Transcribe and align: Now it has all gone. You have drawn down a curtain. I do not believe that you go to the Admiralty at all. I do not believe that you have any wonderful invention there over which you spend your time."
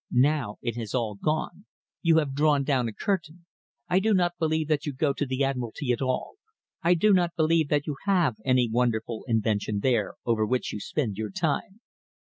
Now 0.11 0.57
it 0.63 0.75
has 0.77 0.95
all 0.95 1.13
gone. 1.13 1.65
You 2.01 2.17
have 2.17 2.33
drawn 2.33 2.63
down 2.63 2.87
a 2.87 2.91
curtain. 2.91 3.45
I 3.87 3.99
do 3.99 4.15
not 4.15 4.35
believe 4.39 4.67
that 4.67 4.87
you 4.87 4.93
go 4.93 5.13
to 5.13 5.27
the 5.27 5.43
Admiralty 5.43 5.91
at 5.91 6.01
all. 6.01 6.37
I 6.81 6.95
do 6.95 7.13
not 7.13 7.35
believe 7.35 7.69
that 7.69 7.85
you 7.85 7.97
have 8.07 8.37
any 8.43 8.67
wonderful 8.67 9.23
invention 9.27 9.81
there 9.81 10.15
over 10.25 10.43
which 10.43 10.73
you 10.73 10.79
spend 10.79 11.17
your 11.17 11.29
time." 11.29 11.81